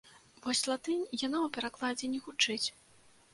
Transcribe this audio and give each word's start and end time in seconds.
Вось 0.45 0.61
латынь, 0.69 1.03
яна 1.27 1.37
ў 1.45 1.51
перакладзе 1.59 2.11
не 2.15 2.23
гучыць. 2.29 2.67